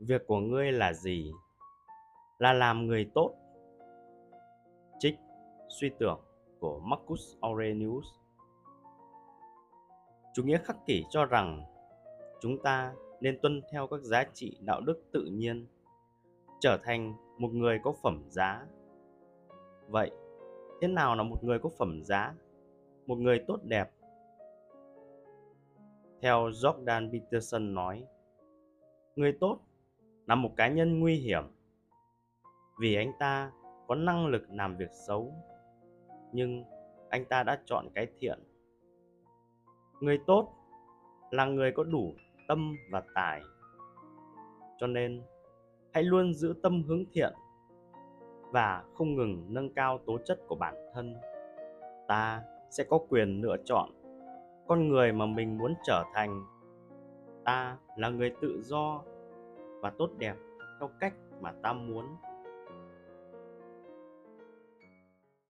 [0.00, 1.32] việc của ngươi là gì?
[2.38, 3.34] Là làm người tốt.
[4.98, 5.14] Trích
[5.68, 6.20] suy tưởng
[6.60, 8.06] của marcus aurelius.
[10.34, 11.64] Chủ nghĩa khắc kỷ cho rằng
[12.40, 15.66] chúng ta nên tuân theo các giá trị đạo đức tự nhiên,
[16.60, 18.66] trở thành một người có phẩm giá.
[19.88, 20.10] Vậy,
[20.80, 22.34] thế nào là một người có phẩm giá?
[23.06, 23.90] Một người tốt đẹp.
[26.22, 28.04] Theo jordan peterson nói,
[29.16, 29.60] người tốt
[30.28, 31.44] là một cá nhân nguy hiểm.
[32.80, 33.52] Vì anh ta
[33.86, 35.32] có năng lực làm việc xấu,
[36.32, 36.64] nhưng
[37.10, 38.38] anh ta đã chọn cái thiện.
[40.00, 40.52] Người tốt
[41.30, 42.14] là người có đủ
[42.48, 43.42] tâm và tài.
[44.78, 45.22] Cho nên,
[45.92, 47.32] hãy luôn giữ tâm hướng thiện
[48.52, 51.16] và không ngừng nâng cao tố chất của bản thân.
[52.08, 53.90] Ta sẽ có quyền lựa chọn
[54.68, 56.46] con người mà mình muốn trở thành.
[57.44, 59.02] Ta là người tự do
[59.80, 60.34] và tốt đẹp
[60.80, 62.04] theo cách mà ta muốn.